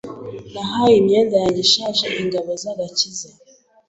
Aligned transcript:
Nahaye 0.53 0.95
imyenda 1.01 1.35
yanjye 1.43 1.61
ishaje 1.67 2.05
ingabo 2.21 2.49
z'agakiza. 2.61 3.29